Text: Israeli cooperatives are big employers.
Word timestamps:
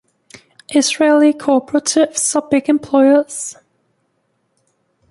Israeli 0.71 1.31
cooperatives 1.37 2.35
are 2.35 2.49
big 2.49 2.67
employers. 2.69 3.55